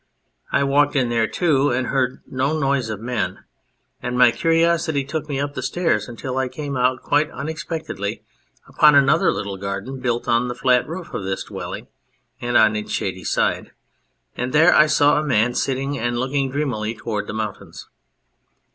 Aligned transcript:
I 0.51 0.63
walked 0.63 0.95
in 0.95 1.09
there 1.09 1.27
too 1.27 1.69
and 1.69 1.85
heard 1.85 2.23
no 2.25 2.57
noise 2.57 2.89
of 2.89 2.99
men, 2.99 3.43
and 4.01 4.17
my 4.17 4.31
curiosity 4.31 5.03
took 5.03 5.29
me 5.29 5.39
up 5.39 5.53
the 5.53 5.61
stairs 5.61 6.07
until 6.07 6.39
I 6.39 6.47
came 6.47 6.75
out 6.75 7.03
quite 7.03 7.29
unexpectedly 7.29 8.23
upon 8.67 8.95
another 8.95 9.31
little 9.31 9.57
garden 9.57 9.99
built 9.99 10.25
011 10.25 10.47
the 10.47 10.55
flat 10.55 10.87
roof 10.87 11.13
of 11.13 11.23
this 11.25 11.43
dwelling 11.43 11.85
and 12.41 12.57
on 12.57 12.75
its 12.75 12.91
shady 12.91 13.23
side. 13.23 13.73
And 14.35 14.53
there 14.53 14.73
I 14.73 14.87
saw 14.87 15.19
a 15.19 15.23
man 15.23 15.53
sitting 15.53 15.99
and 15.99 16.17
looking 16.17 16.49
dreamily 16.49 16.95
towards 16.95 17.27
the 17.27 17.33
mountains. 17.35 17.87